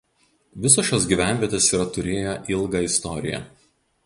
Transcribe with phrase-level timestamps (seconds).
[0.63, 3.45] Visos šios gyvenvietės yra turėję ilgą istoriją.